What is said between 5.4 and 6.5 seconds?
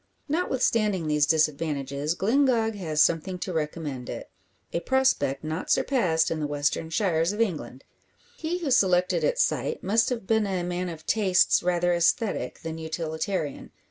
not surpassed in the